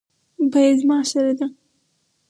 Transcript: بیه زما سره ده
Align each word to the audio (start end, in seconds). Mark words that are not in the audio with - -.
بیه 0.51 0.73
زما 0.79 0.97
سره 1.11 1.33
ده 1.39 1.47